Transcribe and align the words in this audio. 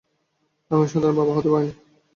আমি 0.71 0.83
এ 0.83 0.91
সন্তানের 0.91 1.17
বাবা 1.19 1.33
হতে 1.35 1.49
পারি 1.49 1.67
না। 1.67 1.73